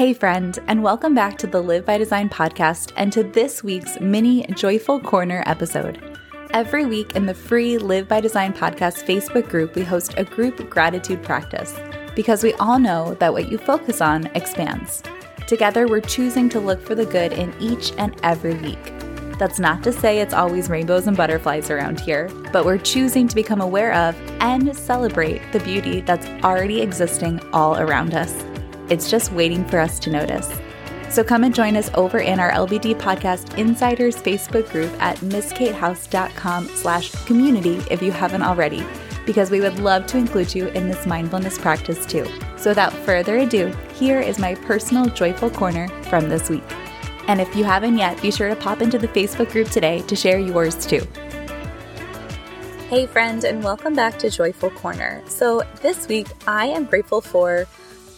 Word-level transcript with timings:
Hey, 0.00 0.14
friend, 0.14 0.58
and 0.66 0.82
welcome 0.82 1.14
back 1.14 1.36
to 1.36 1.46
the 1.46 1.60
Live 1.60 1.84
by 1.84 1.98
Design 1.98 2.30
podcast 2.30 2.92
and 2.96 3.12
to 3.12 3.22
this 3.22 3.62
week's 3.62 4.00
mini 4.00 4.46
Joyful 4.46 4.98
Corner 4.98 5.42
episode. 5.44 6.18
Every 6.52 6.86
week 6.86 7.16
in 7.16 7.26
the 7.26 7.34
free 7.34 7.76
Live 7.76 8.08
by 8.08 8.22
Design 8.22 8.54
podcast 8.54 9.04
Facebook 9.04 9.50
group, 9.50 9.74
we 9.74 9.82
host 9.82 10.14
a 10.16 10.24
group 10.24 10.70
gratitude 10.70 11.22
practice 11.22 11.78
because 12.16 12.42
we 12.42 12.54
all 12.54 12.78
know 12.78 13.12
that 13.16 13.34
what 13.34 13.52
you 13.52 13.58
focus 13.58 14.00
on 14.00 14.28
expands. 14.28 15.02
Together, 15.46 15.86
we're 15.86 16.00
choosing 16.00 16.48
to 16.48 16.60
look 16.60 16.80
for 16.80 16.94
the 16.94 17.04
good 17.04 17.34
in 17.34 17.54
each 17.60 17.92
and 17.98 18.18
every 18.22 18.54
week. 18.54 18.94
That's 19.38 19.58
not 19.58 19.82
to 19.82 19.92
say 19.92 20.20
it's 20.20 20.32
always 20.32 20.70
rainbows 20.70 21.08
and 21.08 21.16
butterflies 21.16 21.68
around 21.68 22.00
here, 22.00 22.30
but 22.54 22.64
we're 22.64 22.78
choosing 22.78 23.28
to 23.28 23.34
become 23.34 23.60
aware 23.60 23.92
of 23.92 24.16
and 24.40 24.74
celebrate 24.74 25.42
the 25.52 25.60
beauty 25.60 26.00
that's 26.00 26.24
already 26.42 26.80
existing 26.80 27.38
all 27.52 27.76
around 27.76 28.14
us. 28.14 28.49
It's 28.90 29.08
just 29.08 29.32
waiting 29.32 29.64
for 29.64 29.78
us 29.78 30.00
to 30.00 30.10
notice. 30.10 30.52
So 31.10 31.22
come 31.22 31.44
and 31.44 31.54
join 31.54 31.76
us 31.76 31.90
over 31.94 32.18
in 32.18 32.38
our 32.38 32.50
LBD 32.50 33.00
Podcast 33.00 33.56
Insiders 33.56 34.16
Facebook 34.16 34.68
group 34.70 34.92
at 35.00 35.16
mskatehouse.com 35.18 36.68
slash 36.68 37.10
community 37.24 37.82
if 37.90 38.02
you 38.02 38.10
haven't 38.10 38.42
already, 38.42 38.84
because 39.26 39.50
we 39.50 39.60
would 39.60 39.78
love 39.78 40.06
to 40.08 40.18
include 40.18 40.54
you 40.54 40.68
in 40.68 40.88
this 40.88 41.06
mindfulness 41.06 41.56
practice 41.56 42.04
too. 42.04 42.26
So 42.56 42.70
without 42.70 42.92
further 42.92 43.38
ado, 43.38 43.72
here 43.94 44.20
is 44.20 44.38
my 44.38 44.56
personal 44.56 45.06
joyful 45.06 45.50
corner 45.50 45.88
from 46.04 46.28
this 46.28 46.50
week. 46.50 46.64
And 47.28 47.40
if 47.40 47.54
you 47.54 47.62
haven't 47.62 47.96
yet, 47.96 48.20
be 48.20 48.32
sure 48.32 48.48
to 48.48 48.56
pop 48.56 48.82
into 48.82 48.98
the 48.98 49.08
Facebook 49.08 49.52
group 49.52 49.68
today 49.68 50.02
to 50.02 50.16
share 50.16 50.38
yours 50.38 50.84
too. 50.84 51.06
Hey, 52.88 53.06
friend, 53.06 53.44
and 53.44 53.62
welcome 53.62 53.94
back 53.94 54.18
to 54.18 54.30
Joyful 54.30 54.70
Corner. 54.70 55.22
So, 55.28 55.62
this 55.80 56.08
week 56.08 56.26
I 56.48 56.66
am 56.66 56.86
grateful 56.86 57.20
for 57.20 57.68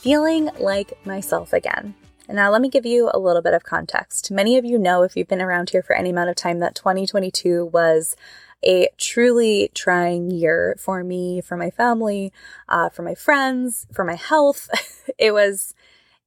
feeling 0.03 0.51
like 0.59 0.93
myself 1.07 1.53
again. 1.53 1.95
And 2.27 2.37
now, 2.37 2.51
let 2.51 2.61
me 2.61 2.69
give 2.69 2.85
you 2.85 3.09
a 3.15 3.19
little 3.19 3.43
bit 3.43 3.55
of 3.55 3.63
context. 3.63 4.31
Many 4.31 4.59
of 4.59 4.65
you 4.65 4.79
know, 4.79 5.03
if 5.03 5.17
you've 5.17 5.29
been 5.29 5.41
around 5.41 5.71
here 5.71 5.83
for 5.83 5.95
any 5.95 6.11
amount 6.11 6.31
of 6.31 6.37
time, 6.37 6.59
that 6.59 6.75
2022 6.75 7.67
was 7.67 8.17
a 8.65 8.89
truly 8.97 9.71
trying 9.75 10.31
year 10.31 10.77
for 10.79 11.05
me, 11.05 11.41
for 11.41 11.57
my 11.57 11.71
family, 11.71 12.33
uh, 12.69 12.89
for 12.89 13.03
my 13.03 13.15
friends, 13.15 13.87
for 13.93 14.05
my 14.05 14.15
health. 14.15 14.69
it 15.19 15.33
was, 15.33 15.75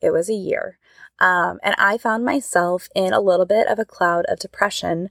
it 0.01 0.11
was 0.11 0.29
a 0.29 0.33
year. 0.33 0.77
Um, 1.19 1.59
and 1.63 1.75
I 1.77 1.97
found 1.97 2.23
myself 2.23 2.87
in 2.95 3.13
a 3.13 3.21
little 3.21 3.45
bit 3.45 3.67
of 3.67 3.79
a 3.79 3.85
cloud 3.85 4.25
of 4.29 4.39
depression 4.39 5.09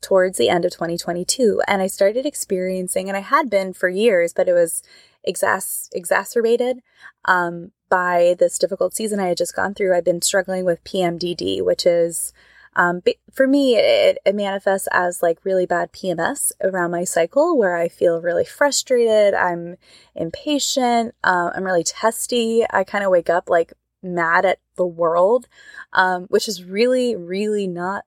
towards 0.00 0.36
the 0.36 0.48
end 0.48 0.64
of 0.64 0.72
2022. 0.72 1.62
And 1.66 1.80
I 1.80 1.86
started 1.88 2.26
experiencing, 2.26 3.08
and 3.08 3.16
I 3.16 3.20
had 3.20 3.50
been 3.50 3.72
for 3.72 3.88
years, 3.88 4.32
but 4.32 4.48
it 4.48 4.52
was 4.52 4.82
exas- 5.26 5.88
exacerbated 5.92 6.80
um, 7.24 7.72
by 7.94 8.34
this 8.40 8.58
difficult 8.58 8.92
season 8.92 9.20
I 9.20 9.28
had 9.28 9.36
just 9.36 9.54
gone 9.54 9.72
through. 9.72 9.96
I've 9.96 10.04
been 10.04 10.20
struggling 10.20 10.64
with 10.64 10.82
PMDD, 10.82 11.64
which 11.64 11.86
is 11.86 12.32
um, 12.74 13.02
for 13.32 13.46
me, 13.46 13.76
it, 13.76 14.18
it, 14.26 14.34
manifests 14.34 14.88
as 14.90 15.22
like 15.22 15.44
really 15.44 15.64
bad 15.64 15.92
PMS 15.92 16.50
around 16.60 16.90
my 16.90 17.04
cycle 17.04 17.56
where 17.56 17.76
I 17.76 17.86
feel 17.86 18.20
really 18.20 18.44
frustrated. 18.44 19.32
I'm 19.32 19.76
impatient. 20.16 21.14
Uh, 21.22 21.52
I'm 21.54 21.62
really 21.62 21.84
testy. 21.84 22.64
I 22.68 22.82
kind 22.82 23.04
of 23.04 23.12
wake 23.12 23.30
up 23.30 23.48
like 23.48 23.72
mad 24.02 24.44
at 24.44 24.58
the 24.74 24.84
world, 24.84 25.46
um, 25.92 26.24
which 26.24 26.48
is 26.48 26.64
really, 26.64 27.14
really 27.14 27.68
not 27.68 28.06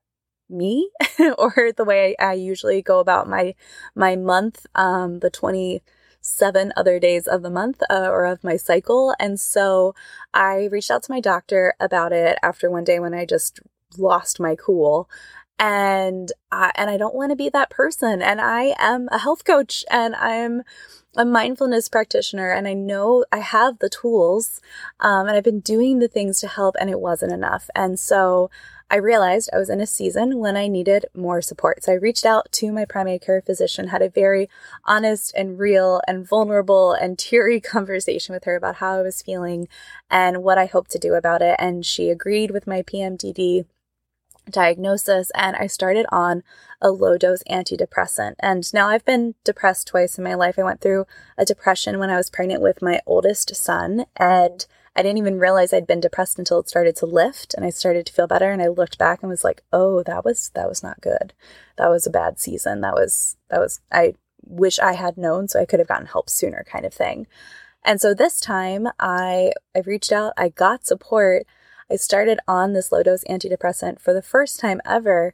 me 0.49 0.89
or 1.37 1.71
the 1.77 1.85
way 1.85 2.13
I, 2.19 2.33
usually 2.33 2.81
go 2.81 2.99
about 2.99 3.27
my 3.27 3.55
my 3.95 4.15
month 4.15 4.65
um 4.75 5.19
the 5.19 5.29
27 6.27 6.73
other 6.75 6.99
days 6.99 7.27
of 7.27 7.41
the 7.41 7.49
month 7.49 7.81
uh, 7.89 8.09
or 8.09 8.25
of 8.25 8.43
my 8.43 8.57
cycle. 8.57 9.15
And 9.19 9.39
so 9.39 9.95
I 10.33 10.67
reached 10.71 10.91
out 10.91 11.03
to 11.03 11.11
my 11.11 11.19
doctor 11.19 11.73
about 11.79 12.11
it 12.11 12.37
after 12.43 12.69
one 12.69 12.83
day 12.83 12.99
when 12.99 13.13
I 13.13 13.25
just 13.25 13.61
lost 13.97 14.39
my 14.39 14.55
cool. 14.55 15.09
And 15.59 16.31
I, 16.51 16.71
and 16.75 16.89
I 16.89 16.97
don't 16.97 17.15
want 17.15 17.31
to 17.31 17.35
be 17.35 17.49
that 17.49 17.69
person. 17.69 18.21
And 18.21 18.39
I 18.39 18.75
am 18.77 19.07
a 19.11 19.17
health 19.17 19.43
coach 19.45 19.83
and 19.89 20.15
I'm 20.15 20.63
a 21.15 21.25
mindfulness 21.25 21.89
practitioner 21.89 22.51
and 22.51 22.67
I 22.67 22.73
know 22.73 23.25
I 23.31 23.39
have 23.39 23.79
the 23.79 23.89
tools 23.89 24.61
um, 24.99 25.27
and 25.27 25.35
I've 25.35 25.43
been 25.43 25.61
doing 25.61 25.97
the 25.97 26.07
things 26.07 26.39
to 26.41 26.47
help 26.47 26.75
and 26.79 26.89
it 26.89 26.99
wasn't 26.99 27.31
enough. 27.31 27.69
And 27.73 27.97
so 27.97 28.51
I 28.89 28.95
realized 28.97 29.49
I 29.51 29.57
was 29.57 29.69
in 29.69 29.81
a 29.81 29.87
season 29.87 30.39
when 30.39 30.55
I 30.55 30.67
needed 30.67 31.07
more 31.13 31.41
support. 31.41 31.83
So 31.83 31.91
I 31.91 31.95
reached 31.95 32.25
out 32.25 32.49
to 32.53 32.71
my 32.71 32.85
primary 32.85 33.19
care 33.19 33.41
physician, 33.41 33.89
had 33.89 34.01
a 34.01 34.09
very 34.09 34.49
honest 34.85 35.33
and 35.35 35.59
real 35.59 35.99
and 36.07 36.27
vulnerable 36.27 36.93
and 36.93 37.17
teary 37.17 37.59
conversation 37.61 38.33
with 38.33 38.45
her 38.45 38.55
about 38.55 38.77
how 38.77 38.97
I 38.97 39.01
was 39.01 39.21
feeling 39.21 39.67
and 40.09 40.41
what 40.41 40.57
I 40.57 40.67
hoped 40.67 40.91
to 40.91 40.99
do 40.99 41.15
about 41.15 41.41
it. 41.41 41.57
And 41.59 41.85
she 41.85 42.09
agreed 42.09 42.51
with 42.51 42.65
my 42.65 42.81
PMDD 42.81 43.65
diagnosis 44.49 45.29
and 45.35 45.57
I 45.57 45.67
started 45.67 46.05
on 46.09 46.41
a 46.81 46.89
low 46.89 47.17
dose 47.17 47.43
antidepressant. 47.49 48.35
And 48.39 48.73
now 48.73 48.87
I've 48.87 49.03
been 49.03 49.35
depressed 49.43 49.87
twice 49.87 50.17
in 50.17 50.23
my 50.23 50.35
life. 50.35 50.57
I 50.57 50.63
went 50.63 50.79
through 50.79 51.05
a 51.37 51.43
depression 51.43 51.99
when 51.99 52.09
I 52.09 52.15
was 52.15 52.29
pregnant 52.29 52.61
with 52.61 52.81
my 52.81 53.01
oldest 53.05 53.53
son 53.55 54.05
and 54.15 54.65
I 54.97 55.03
didn't 55.03 55.19
even 55.19 55.39
realize 55.39 55.73
I'd 55.73 55.85
been 55.85 55.99
depressed 55.99 56.39
until 56.39 56.59
it 56.59 56.67
started 56.67 56.95
to 56.97 57.05
lift 57.05 57.53
and 57.53 57.63
I 57.63 57.69
started 57.69 58.07
to 58.07 58.13
feel 58.13 58.25
better 58.25 58.51
and 58.51 58.63
I 58.63 58.67
looked 58.67 58.97
back 58.97 59.21
and 59.21 59.29
was 59.29 59.43
like, 59.43 59.61
"Oh, 59.71 60.01
that 60.03 60.25
was 60.25 60.49
that 60.55 60.67
was 60.67 60.81
not 60.81 61.01
good. 61.01 61.33
That 61.77 61.89
was 61.89 62.07
a 62.07 62.11
bad 62.11 62.39
season. 62.39 62.81
That 62.81 62.95
was 62.95 63.37
that 63.49 63.59
was 63.59 63.79
I 63.91 64.15
wish 64.43 64.79
I 64.79 64.93
had 64.93 65.17
known 65.17 65.47
so 65.47 65.59
I 65.59 65.65
could 65.65 65.79
have 65.79 65.87
gotten 65.87 66.07
help 66.07 66.31
sooner 66.31 66.65
kind 66.67 66.83
of 66.83 66.93
thing." 66.95 67.27
And 67.85 68.01
so 68.01 68.13
this 68.13 68.39
time 68.39 68.87
I 68.99 69.51
I 69.75 69.79
reached 69.85 70.11
out, 70.11 70.33
I 70.35 70.49
got 70.49 70.87
support. 70.87 71.45
I 71.91 71.95
started 71.95 72.39
on 72.47 72.73
this 72.73 72.91
low 72.91 73.03
dose 73.03 73.23
antidepressant 73.25 74.01
for 74.01 74.13
the 74.13 74.23
first 74.23 74.59
time 74.59 74.81
ever. 74.83 75.31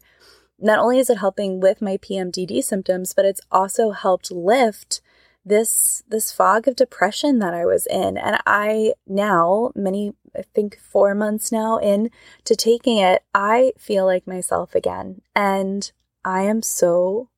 Not 0.59 0.79
only 0.79 0.99
is 0.99 1.09
it 1.09 1.17
helping 1.19 1.61
with 1.61 1.81
my 1.81 1.97
PMDD 1.97 2.61
symptoms, 2.63 3.13
but 3.13 3.25
it's 3.25 3.41
also 3.51 3.91
helped 3.91 4.29
lift 4.29 5.01
this 5.45 6.03
this 6.07 6.31
fog 6.31 6.67
of 6.67 6.75
depression 6.75 7.39
that 7.39 7.53
I 7.53 7.65
was 7.65 7.85
in 7.87 8.17
and 8.17 8.37
I 8.45 8.93
now 9.07 9.71
many 9.75 10.13
I 10.37 10.43
think 10.53 10.79
4 10.79 11.13
months 11.13 11.51
now 11.51 11.77
in 11.77 12.09
to 12.45 12.55
taking 12.55 12.97
it 12.97 13.23
I 13.33 13.73
feel 13.77 14.05
like 14.05 14.25
myself 14.25 14.73
again 14.75 15.21
and 15.35 15.91
I 16.23 16.43
am 16.43 16.61
so 16.61 17.29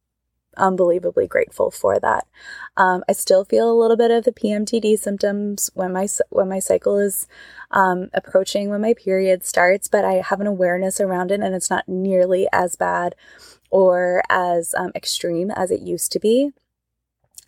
unbelievably 0.58 1.28
grateful 1.28 1.72
for 1.72 2.00
that. 2.00 2.26
Um, 2.78 3.04
I 3.08 3.14
still 3.14 3.46
feel 3.46 3.72
a 3.72 3.80
little 3.80 3.98
bit 3.98 4.12
of 4.12 4.24
the 4.24 4.32
PMDD 4.32 4.98
symptoms 4.98 5.70
when 5.74 5.94
my 5.94 6.08
when 6.30 6.50
my 6.50 6.60
cycle 6.60 6.98
is 6.98 7.28
um, 7.72 8.10
approaching 8.14 8.70
when 8.70 8.82
my 8.82 8.94
period 8.94 9.46
starts, 9.46 9.88
but 9.88 10.06
I 10.06 10.16
have 10.16 10.42
an 10.42 10.48
awareness 10.48 11.00
around 11.00 11.32
it, 11.32 11.42
and 11.42 11.56
it's 11.56 11.70
not 11.70 11.88
nearly 11.88 12.48
as 12.52 12.76
bad 12.76 13.16
or 13.70 14.22
as 14.30 14.74
um, 14.76 14.92
extreme 14.96 15.52
as 15.52 15.72
it 15.72 15.82
used 15.82 16.12
to 16.14 16.20
be. 16.20 16.52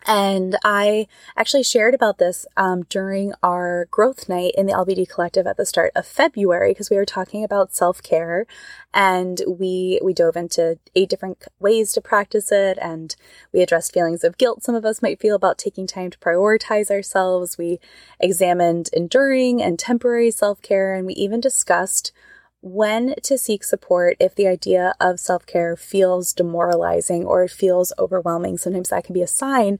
And 0.07 0.57
I 0.63 1.07
actually 1.35 1.63
shared 1.63 1.93
about 1.93 2.17
this 2.17 2.45
um, 2.55 2.83
during 2.83 3.33
our 3.43 3.89
growth 3.91 4.29
night 4.29 4.53
in 4.57 4.65
the 4.65 4.71
LBD 4.71 5.09
collective 5.09 5.45
at 5.45 5.57
the 5.57 5.65
start 5.65 5.91
of 5.97 6.07
February 6.07 6.71
because 6.71 6.89
we 6.89 6.95
were 6.95 7.05
talking 7.05 7.43
about 7.43 7.75
self 7.75 8.01
care, 8.01 8.45
and 8.93 9.41
we 9.45 9.99
we 10.01 10.13
dove 10.13 10.37
into 10.37 10.79
eight 10.95 11.09
different 11.09 11.43
ways 11.59 11.91
to 11.91 12.01
practice 12.01 12.53
it, 12.53 12.77
and 12.81 13.17
we 13.51 13.61
addressed 13.61 13.93
feelings 13.93 14.23
of 14.23 14.37
guilt 14.37 14.63
some 14.63 14.75
of 14.75 14.85
us 14.85 15.01
might 15.01 15.19
feel 15.19 15.35
about 15.35 15.57
taking 15.57 15.85
time 15.85 16.09
to 16.11 16.17
prioritize 16.19 16.89
ourselves. 16.89 17.57
We 17.57 17.79
examined 18.17 18.89
enduring 18.93 19.61
and 19.61 19.77
temporary 19.77 20.31
self 20.31 20.61
care, 20.61 20.95
and 20.95 21.05
we 21.05 21.15
even 21.15 21.41
discussed 21.41 22.13
when 22.61 23.13
to 23.23 23.37
seek 23.37 23.63
support 23.63 24.17
if 24.19 24.35
the 24.35 24.47
idea 24.47 24.93
of 24.99 25.19
self 25.19 25.45
care 25.45 25.75
feels 25.75 26.33
demoralizing 26.33 27.25
or 27.25 27.43
it 27.43 27.51
feels 27.51 27.93
overwhelming. 27.99 28.57
Sometimes 28.57 28.89
that 28.89 29.03
can 29.03 29.13
be 29.13 29.21
a 29.21 29.27
sign 29.27 29.79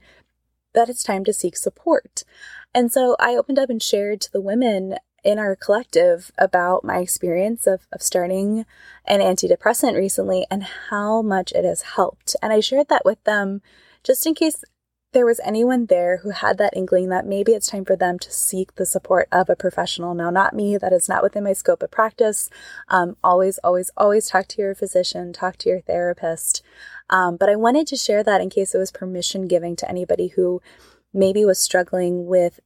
that 0.78 0.88
it's 0.88 1.02
time 1.02 1.24
to 1.24 1.32
seek 1.32 1.56
support. 1.56 2.22
And 2.72 2.92
so 2.92 3.16
I 3.18 3.34
opened 3.34 3.58
up 3.58 3.68
and 3.68 3.82
shared 3.82 4.20
to 4.20 4.32
the 4.32 4.40
women 4.40 4.96
in 5.24 5.36
our 5.38 5.56
collective 5.56 6.30
about 6.38 6.84
my 6.84 6.98
experience 6.98 7.66
of, 7.66 7.88
of 7.92 8.00
starting 8.00 8.64
an 9.04 9.18
antidepressant 9.18 9.96
recently 9.96 10.46
and 10.50 10.62
how 10.62 11.20
much 11.20 11.50
it 11.52 11.64
has 11.64 11.82
helped. 11.82 12.36
And 12.40 12.52
I 12.52 12.60
shared 12.60 12.88
that 12.90 13.04
with 13.04 13.22
them 13.24 13.60
just 14.04 14.24
in 14.24 14.34
case 14.34 14.64
there 15.12 15.24
was 15.24 15.40
anyone 15.42 15.86
there 15.86 16.18
who 16.18 16.30
had 16.30 16.58
that 16.58 16.76
inkling 16.76 17.08
that 17.08 17.26
maybe 17.26 17.52
it's 17.52 17.66
time 17.66 17.84
for 17.84 17.96
them 17.96 18.18
to 18.18 18.30
seek 18.30 18.74
the 18.74 18.84
support 18.84 19.26
of 19.32 19.48
a 19.48 19.56
professional. 19.56 20.14
Now, 20.14 20.28
not 20.28 20.54
me, 20.54 20.76
that 20.76 20.92
is 20.92 21.08
not 21.08 21.22
within 21.22 21.44
my 21.44 21.54
scope 21.54 21.82
of 21.82 21.90
practice. 21.90 22.50
Um, 22.88 23.16
always, 23.24 23.58
always, 23.64 23.90
always 23.96 24.28
talk 24.28 24.48
to 24.48 24.62
your 24.62 24.74
physician, 24.74 25.32
talk 25.32 25.56
to 25.58 25.70
your 25.70 25.80
therapist. 25.80 26.62
Um, 27.08 27.36
but 27.36 27.48
I 27.48 27.56
wanted 27.56 27.86
to 27.86 27.96
share 27.96 28.22
that 28.22 28.42
in 28.42 28.50
case 28.50 28.74
it 28.74 28.78
was 28.78 28.92
permission 28.92 29.48
giving 29.48 29.76
to 29.76 29.88
anybody 29.88 30.28
who 30.28 30.60
maybe 31.14 31.44
was 31.44 31.58
struggling 31.58 32.26
with 32.26 32.60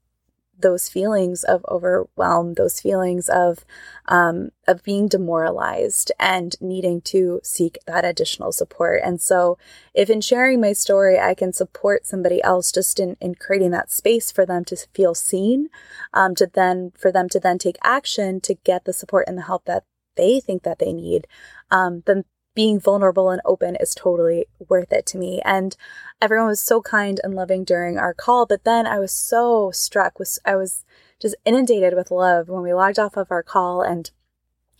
those 0.62 0.88
feelings 0.88 1.44
of 1.44 1.64
overwhelm, 1.69 2.55
those 2.55 2.81
feelings 2.81 3.29
of 3.29 3.64
um, 4.06 4.50
of 4.67 4.82
being 4.82 5.09
demoralized 5.09 6.11
and 6.19 6.56
needing 6.61 7.00
to 7.03 7.41
seek 7.43 7.79
that 7.87 8.05
additional 8.05 8.53
support. 8.53 9.00
And 9.05 9.20
so, 9.20 9.59
if 9.94 10.09
in 10.09 10.20
sharing 10.20 10.61
my 10.61 10.73
story, 10.73 11.19
I 11.19 11.35
can 11.35 11.53
support 11.53 12.06
somebody 12.06 12.43
else 12.43 12.73
just 12.73 12.99
in 12.99 13.17
in 13.20 13.35
creating 13.35 13.70
that 13.73 13.91
space 13.91 14.32
for 14.32 14.47
them 14.47 14.64
to 14.67 14.76
feel 14.94 15.14
seen, 15.14 15.69
um, 16.14 16.35
to 16.37 16.47
then 16.53 16.93
for 16.99 17.12
them 17.12 17.29
to 17.31 17.41
then 17.41 17.59
take 17.59 17.76
action 17.82 18.41
to 18.43 18.55
get 18.55 18.85
the 18.85 18.93
support 18.93 19.26
and 19.29 19.38
the 19.38 19.43
help 19.43 19.64
that 19.67 19.85
they 20.17 20.41
think 20.41 20.62
that 20.62 20.79
they 20.79 20.93
need, 20.93 21.26
um, 21.70 22.03
then 22.06 22.25
being 22.54 22.78
vulnerable 22.78 23.31
and 23.31 23.40
open 23.44 23.76
is 23.76 23.94
totally 23.94 24.46
worth 24.69 24.93
it 24.93 25.06
to 25.06 25.19
me. 25.19 25.40
And 25.44 25.76
everyone 26.20 26.49
was 26.49 26.60
so 26.60 26.82
kind 26.82 27.20
and 27.22 27.34
loving 27.34 27.64
during 27.64 27.99
our 27.99 28.14
call. 28.14 28.46
But 28.46 28.64
then 28.64 28.87
I 28.87 28.99
was 28.99 29.12
so 29.12 29.70
struck 29.70 30.19
with, 30.19 30.38
I 30.44 30.56
was 30.56 30.84
just 31.20 31.37
inundated 31.44 31.94
with 31.94 32.10
love 32.10 32.49
when 32.49 32.62
we 32.62 32.75
logged 32.75 32.99
off 32.99 33.16
of 33.16 33.31
our 33.31 33.43
call 33.43 33.82
and 33.82 34.10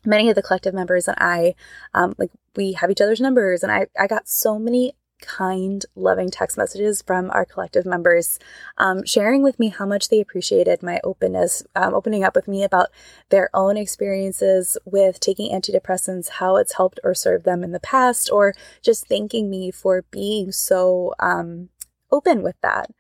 many 0.04 0.28
of 0.28 0.34
the 0.34 0.42
collective 0.42 0.74
members 0.74 1.06
and 1.06 1.16
I, 1.20 1.54
um, 1.94 2.14
like 2.19 2.30
we 2.56 2.72
have 2.72 2.90
each 2.90 3.00
other's 3.00 3.20
numbers 3.20 3.62
and 3.62 3.70
I, 3.70 3.86
I 3.98 4.06
got 4.06 4.28
so 4.28 4.58
many 4.58 4.94
kind, 5.22 5.84
loving 5.94 6.30
text 6.30 6.58
messages 6.58 7.00
from 7.00 7.30
our 7.30 7.44
collective 7.44 7.86
members, 7.86 8.38
um, 8.76 9.04
sharing 9.04 9.42
with 9.42 9.58
me 9.58 9.69
how 9.69 9.86
much 9.86 10.08
they 10.08 10.20
appreciated 10.20 10.82
my 10.82 11.00
openness, 11.02 11.62
um, 11.74 11.94
opening 11.94 12.24
up 12.24 12.34
with 12.34 12.46
me 12.46 12.62
about 12.62 12.88
their 13.30 13.48
own 13.54 13.76
experiences 13.76 14.76
with 14.84 15.20
taking 15.20 15.50
antidepressants, 15.50 16.28
how 16.28 16.56
it's 16.56 16.74
helped 16.74 17.00
or 17.02 17.14
served 17.14 17.44
them 17.44 17.64
in 17.64 17.72
the 17.72 17.80
past, 17.80 18.30
or 18.30 18.52
just 18.82 19.06
thanking 19.06 19.48
me 19.48 19.70
for 19.70 20.04
being 20.10 20.52
so 20.52 21.14
um, 21.19 21.70
open 22.10 22.42
with 22.42 22.56
that. 22.62 22.90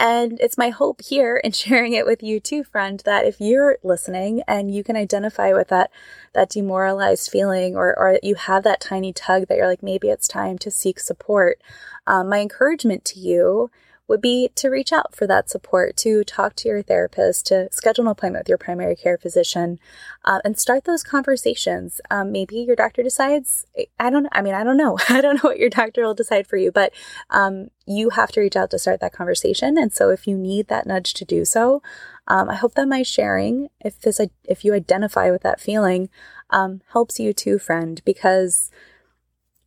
And 0.00 0.40
it's 0.40 0.56
my 0.56 0.70
hope 0.70 1.02
here 1.02 1.36
in 1.36 1.52
sharing 1.52 1.92
it 1.92 2.06
with 2.06 2.22
you 2.22 2.40
too, 2.40 2.64
friend, 2.64 3.02
that 3.04 3.26
if 3.26 3.38
you're 3.38 3.76
listening 3.82 4.42
and 4.48 4.74
you 4.74 4.82
can 4.82 4.96
identify 4.96 5.52
with 5.52 5.68
that, 5.68 5.90
that 6.32 6.48
demoralized 6.48 7.30
feeling 7.30 7.76
or, 7.76 7.96
or 7.98 8.18
you 8.22 8.34
have 8.34 8.64
that 8.64 8.80
tiny 8.80 9.12
tug 9.12 9.46
that 9.46 9.58
you're 9.58 9.68
like, 9.68 9.82
maybe 9.82 10.08
it's 10.08 10.26
time 10.26 10.56
to 10.58 10.70
seek 10.70 10.98
support. 10.98 11.60
Um, 12.06 12.30
my 12.30 12.38
encouragement 12.40 13.04
to 13.06 13.20
you 13.20 13.70
would 14.10 14.20
be 14.20 14.50
to 14.56 14.68
reach 14.68 14.92
out 14.92 15.14
for 15.14 15.24
that 15.28 15.48
support, 15.48 15.96
to 15.96 16.24
talk 16.24 16.56
to 16.56 16.68
your 16.68 16.82
therapist, 16.82 17.46
to 17.46 17.68
schedule 17.70 18.06
an 18.06 18.10
appointment 18.10 18.42
with 18.42 18.48
your 18.48 18.58
primary 18.58 18.96
care 18.96 19.16
physician, 19.16 19.78
uh, 20.24 20.40
and 20.44 20.58
start 20.58 20.82
those 20.82 21.04
conversations. 21.04 22.00
Um, 22.10 22.32
maybe 22.32 22.56
your 22.56 22.74
doctor 22.74 23.04
decides, 23.04 23.66
I 24.00 24.10
don't 24.10 24.26
I 24.32 24.42
mean, 24.42 24.52
I 24.52 24.64
don't 24.64 24.76
know. 24.76 24.98
I 25.08 25.20
don't 25.20 25.36
know 25.36 25.50
what 25.50 25.60
your 25.60 25.70
doctor 25.70 26.02
will 26.02 26.14
decide 26.14 26.48
for 26.48 26.56
you, 26.56 26.72
but 26.72 26.92
um, 27.30 27.68
you 27.86 28.10
have 28.10 28.32
to 28.32 28.40
reach 28.40 28.56
out 28.56 28.72
to 28.72 28.80
start 28.80 28.98
that 29.00 29.12
conversation. 29.12 29.78
And 29.78 29.92
so 29.92 30.10
if 30.10 30.26
you 30.26 30.36
need 30.36 30.66
that 30.66 30.86
nudge 30.86 31.14
to 31.14 31.24
do 31.24 31.44
so, 31.44 31.80
um, 32.26 32.50
I 32.50 32.56
hope 32.56 32.74
that 32.74 32.88
my 32.88 33.04
sharing, 33.04 33.68
if 33.80 34.00
this, 34.00 34.20
if 34.44 34.64
you 34.64 34.74
identify 34.74 35.30
with 35.30 35.42
that 35.42 35.60
feeling, 35.60 36.08
um, 36.50 36.80
helps 36.92 37.20
you 37.20 37.32
too, 37.32 37.60
friend, 37.60 38.02
because 38.04 38.72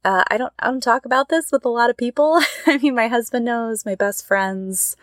uh, 0.04 0.24
I 0.28 0.38
don't 0.38 0.54
I 0.60 0.68
don't 0.68 0.82
talk 0.84 1.06
about 1.06 1.30
this 1.30 1.52
with 1.52 1.66
a 1.66 1.70
lot 1.70 1.90
of 1.90 1.98
people. 1.98 2.40
I 2.66 2.78
mean, 2.78 2.96
my 2.96 3.08
husband 3.08 3.46
knows, 3.46 3.86
my 3.86 3.96
best 3.96 4.26
friends, 4.26 4.96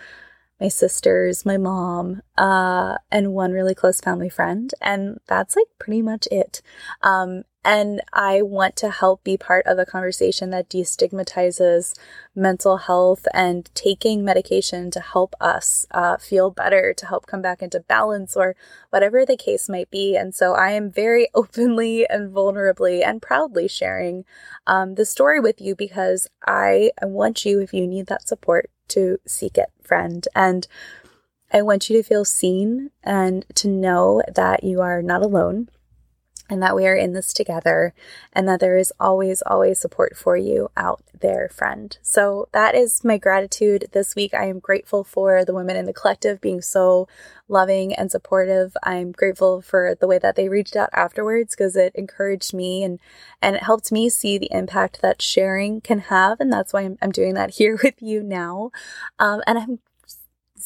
my 0.60 0.68
sisters, 0.68 1.46
my 1.46 1.56
mom, 1.56 2.22
uh, 2.36 2.98
and 3.10 3.32
one 3.32 3.52
really 3.52 3.74
close 3.74 4.00
family 4.00 4.28
friend, 4.28 4.72
and 4.80 5.18
that's 5.26 5.56
like 5.56 5.68
pretty 5.78 6.02
much 6.02 6.28
it. 6.30 6.62
Um, 7.02 7.44
and 7.64 8.00
I 8.12 8.40
want 8.40 8.74
to 8.76 8.90
help 8.90 9.22
be 9.22 9.36
part 9.36 9.66
of 9.66 9.78
a 9.78 9.84
conversation 9.84 10.48
that 10.50 10.70
destigmatizes 10.70 11.92
mental 12.34 12.78
health 12.78 13.28
and 13.34 13.70
taking 13.74 14.24
medication 14.24 14.90
to 14.92 15.00
help 15.00 15.34
us 15.40 15.84
uh, 15.90 16.16
feel 16.16 16.50
better, 16.50 16.94
to 16.94 17.06
help 17.06 17.26
come 17.26 17.42
back 17.42 17.60
into 17.60 17.80
balance, 17.80 18.34
or 18.34 18.56
whatever 18.88 19.26
the 19.26 19.36
case 19.36 19.68
might 19.68 19.90
be. 19.90 20.16
And 20.16 20.34
so 20.34 20.54
I 20.54 20.70
am 20.70 20.90
very 20.90 21.28
openly 21.34 22.08
and 22.08 22.34
vulnerably 22.34 23.06
and 23.06 23.20
proudly 23.20 23.68
sharing 23.68 24.24
um, 24.66 24.94
the 24.94 25.04
story 25.04 25.38
with 25.38 25.60
you 25.60 25.74
because 25.74 26.28
I, 26.46 26.92
I 27.02 27.06
want 27.06 27.44
you, 27.44 27.60
if 27.60 27.74
you 27.74 27.86
need 27.86 28.06
that 28.06 28.26
support, 28.26 28.70
to 28.88 29.18
seek 29.26 29.58
it, 29.58 29.68
friend. 29.82 30.26
And 30.34 30.66
I 31.52 31.60
want 31.60 31.90
you 31.90 31.96
to 31.96 32.08
feel 32.08 32.24
seen 32.24 32.90
and 33.02 33.44
to 33.56 33.68
know 33.68 34.22
that 34.34 34.64
you 34.64 34.80
are 34.80 35.02
not 35.02 35.22
alone 35.22 35.68
and 36.50 36.62
that 36.62 36.74
we 36.74 36.86
are 36.86 36.94
in 36.94 37.12
this 37.12 37.32
together 37.32 37.94
and 38.32 38.48
that 38.48 38.60
there 38.60 38.76
is 38.76 38.92
always, 38.98 39.42
always 39.42 39.78
support 39.78 40.16
for 40.16 40.36
you 40.36 40.68
out 40.76 41.02
there, 41.20 41.48
friend. 41.48 41.96
So 42.02 42.48
that 42.52 42.74
is 42.74 43.04
my 43.04 43.18
gratitude 43.18 43.86
this 43.92 44.14
week. 44.16 44.34
I 44.34 44.46
am 44.46 44.58
grateful 44.58 45.04
for 45.04 45.44
the 45.44 45.54
women 45.54 45.76
in 45.76 45.86
the 45.86 45.92
collective 45.92 46.40
being 46.40 46.60
so 46.60 47.08
loving 47.48 47.94
and 47.94 48.10
supportive. 48.10 48.76
I'm 48.82 49.12
grateful 49.12 49.62
for 49.62 49.94
the 49.98 50.06
way 50.06 50.18
that 50.18 50.36
they 50.36 50.48
reached 50.48 50.76
out 50.76 50.90
afterwards 50.92 51.54
because 51.54 51.76
it 51.76 51.94
encouraged 51.94 52.52
me 52.52 52.82
and, 52.82 52.98
and 53.40 53.56
it 53.56 53.62
helped 53.62 53.92
me 53.92 54.08
see 54.08 54.36
the 54.38 54.50
impact 54.50 55.00
that 55.02 55.22
sharing 55.22 55.80
can 55.80 56.00
have. 56.00 56.40
And 56.40 56.52
that's 56.52 56.72
why 56.72 56.82
I'm, 56.82 56.98
I'm 57.00 57.12
doing 57.12 57.34
that 57.34 57.50
here 57.54 57.78
with 57.82 58.02
you 58.02 58.22
now. 58.22 58.70
Um, 59.18 59.42
and 59.46 59.58
I'm 59.58 59.78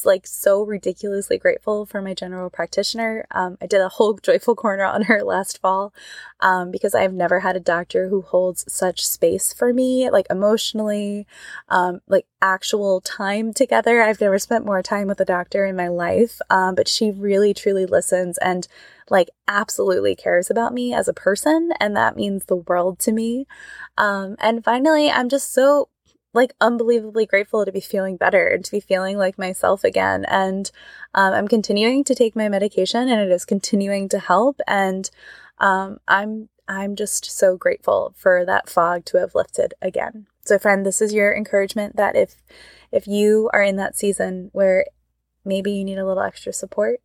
like 0.04 0.26
so 0.26 0.62
ridiculously 0.62 1.38
grateful 1.38 1.86
for 1.86 2.02
my 2.02 2.14
general 2.14 2.50
practitioner. 2.50 3.26
Um, 3.30 3.56
I 3.60 3.66
did 3.66 3.80
a 3.80 3.88
whole 3.88 4.14
joyful 4.22 4.54
corner 4.54 4.84
on 4.84 5.02
her 5.02 5.22
last 5.22 5.60
fall 5.60 5.92
um, 6.40 6.70
because 6.70 6.94
I've 6.94 7.12
never 7.12 7.40
had 7.40 7.56
a 7.56 7.60
doctor 7.60 8.08
who 8.08 8.22
holds 8.22 8.64
such 8.68 9.06
space 9.06 9.52
for 9.52 9.72
me, 9.72 10.10
like 10.10 10.26
emotionally, 10.30 11.26
um, 11.68 12.00
like 12.08 12.26
actual 12.42 13.00
time 13.00 13.52
together. 13.52 14.02
I've 14.02 14.20
never 14.20 14.38
spent 14.38 14.66
more 14.66 14.82
time 14.82 15.06
with 15.06 15.20
a 15.20 15.24
doctor 15.24 15.64
in 15.64 15.76
my 15.76 15.88
life, 15.88 16.40
um, 16.50 16.74
but 16.74 16.88
she 16.88 17.10
really 17.10 17.54
truly 17.54 17.86
listens 17.86 18.38
and 18.38 18.66
like 19.10 19.30
absolutely 19.48 20.14
cares 20.16 20.50
about 20.50 20.72
me 20.72 20.94
as 20.94 21.08
a 21.08 21.12
person 21.12 21.72
and 21.78 21.96
that 21.96 22.16
means 22.16 22.44
the 22.44 22.56
world 22.56 22.98
to 22.98 23.12
me 23.12 23.46
um, 23.98 24.36
and 24.38 24.64
finally 24.64 25.10
i'm 25.10 25.28
just 25.28 25.52
so 25.52 25.88
like 26.34 26.54
unbelievably 26.60 27.26
grateful 27.26 27.64
to 27.64 27.72
be 27.72 27.80
feeling 27.80 28.16
better 28.16 28.46
and 28.46 28.64
to 28.64 28.70
be 28.70 28.80
feeling 28.80 29.16
like 29.16 29.38
myself 29.38 29.84
again. 29.84 30.24
And 30.26 30.70
um, 31.14 31.32
I'm 31.32 31.48
continuing 31.48 32.04
to 32.04 32.14
take 32.14 32.36
my 32.36 32.48
medication 32.48 33.08
and 33.08 33.20
it 33.20 33.30
is 33.30 33.44
continuing 33.44 34.08
to 34.10 34.18
help. 34.18 34.60
And 34.66 35.08
um, 35.58 35.98
I'm 36.08 36.48
I'm 36.66 36.96
just 36.96 37.30
so 37.30 37.56
grateful 37.56 38.14
for 38.16 38.44
that 38.46 38.68
fog 38.68 39.04
to 39.06 39.18
have 39.18 39.34
lifted 39.34 39.74
again. 39.82 40.26
So 40.44 40.58
friend, 40.58 40.84
this 40.84 41.00
is 41.00 41.12
your 41.12 41.34
encouragement 41.34 41.96
that 41.96 42.16
if 42.16 42.42
if 42.90 43.06
you 43.06 43.50
are 43.52 43.62
in 43.62 43.76
that 43.76 43.96
season 43.96 44.50
where 44.52 44.86
maybe 45.44 45.72
you 45.72 45.84
need 45.84 45.98
a 45.98 46.06
little 46.06 46.22
extra 46.22 46.52
support, 46.52 47.00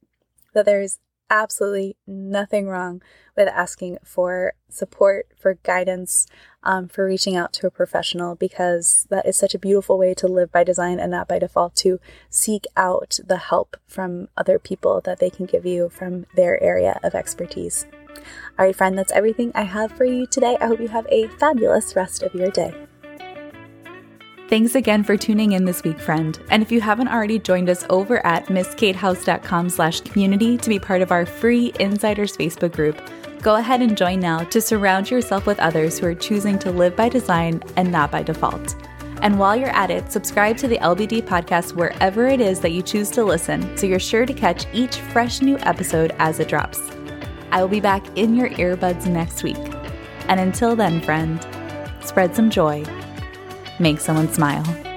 that 0.53 0.65
there's 0.65 0.99
absolutely 1.29 1.95
nothing 2.07 2.67
wrong 2.67 3.01
with 3.35 3.47
asking 3.47 3.97
for 4.03 4.53
support, 4.69 5.27
for 5.37 5.55
guidance, 5.63 6.27
um, 6.63 6.87
for 6.87 7.05
reaching 7.05 7.35
out 7.35 7.53
to 7.53 7.67
a 7.67 7.71
professional, 7.71 8.35
because 8.35 9.07
that 9.09 9.25
is 9.25 9.37
such 9.37 9.55
a 9.55 9.59
beautiful 9.59 9.97
way 9.97 10.13
to 10.13 10.27
live 10.27 10.51
by 10.51 10.63
design 10.63 10.99
and 10.99 11.11
not 11.11 11.27
by 11.27 11.39
default 11.39 11.75
to 11.75 11.99
seek 12.29 12.65
out 12.75 13.19
the 13.25 13.37
help 13.37 13.77
from 13.87 14.27
other 14.35 14.59
people 14.59 15.01
that 15.01 15.19
they 15.19 15.29
can 15.29 15.45
give 15.45 15.65
you 15.65 15.89
from 15.89 16.25
their 16.35 16.61
area 16.61 16.99
of 17.03 17.15
expertise. 17.15 17.85
All 18.57 18.65
right, 18.65 18.75
friend, 18.75 18.97
that's 18.97 19.13
everything 19.13 19.51
I 19.55 19.63
have 19.63 19.91
for 19.91 20.05
you 20.05 20.25
today. 20.25 20.57
I 20.59 20.67
hope 20.67 20.81
you 20.81 20.89
have 20.89 21.07
a 21.09 21.27
fabulous 21.27 21.95
rest 21.95 22.23
of 22.23 22.33
your 22.33 22.51
day. 22.51 22.88
Thanks 24.49 24.73
again 24.73 25.03
for 25.03 25.15
tuning 25.15 25.51
in 25.51 25.65
this 25.65 25.83
week, 25.83 25.99
friend. 25.99 26.39
And 26.49 26.63
if 26.63 26.71
you 26.71 26.81
haven't 26.81 27.09
already 27.09 27.37
joined 27.37 27.69
us 27.69 27.85
over 27.87 28.25
at 28.25 28.47
mskatehouse.com 28.47 29.69
slash 29.69 30.01
community 30.01 30.57
to 30.57 30.69
be 30.69 30.79
part 30.79 31.03
of 31.03 31.11
our 31.11 31.27
free 31.27 31.71
Insiders 31.79 32.35
Facebook 32.35 32.71
group, 32.71 32.99
go 33.43 33.57
ahead 33.57 33.83
and 33.83 33.95
join 33.95 34.19
now 34.19 34.39
to 34.45 34.59
surround 34.59 35.11
yourself 35.11 35.45
with 35.45 35.59
others 35.59 35.99
who 35.99 36.07
are 36.07 36.15
choosing 36.15 36.57
to 36.57 36.71
live 36.71 36.95
by 36.95 37.09
design 37.09 37.61
and 37.75 37.91
not 37.91 38.09
by 38.09 38.23
default. 38.23 38.75
And 39.21 39.37
while 39.37 39.55
you're 39.55 39.69
at 39.69 39.91
it, 39.91 40.11
subscribe 40.11 40.57
to 40.57 40.67
the 40.67 40.79
LBD 40.79 41.27
podcast 41.27 41.75
wherever 41.75 42.25
it 42.25 42.41
is 42.41 42.59
that 42.61 42.71
you 42.71 42.81
choose 42.81 43.11
to 43.11 43.23
listen 43.23 43.77
so 43.77 43.85
you're 43.85 43.99
sure 43.99 44.25
to 44.25 44.33
catch 44.33 44.65
each 44.73 44.95
fresh 44.95 45.43
new 45.43 45.59
episode 45.59 46.15
as 46.17 46.39
it 46.39 46.47
drops. 46.47 46.81
I 47.51 47.61
will 47.61 47.69
be 47.69 47.81
back 47.81 48.03
in 48.17 48.35
your 48.35 48.49
earbuds 48.49 49.05
next 49.05 49.43
week. 49.43 49.59
And 50.27 50.39
until 50.39 50.75
then, 50.75 51.01
friend, 51.01 51.39
spread 52.01 52.35
some 52.35 52.49
joy 52.49 52.83
make 53.79 53.99
someone 53.99 54.31
smile. 54.31 54.88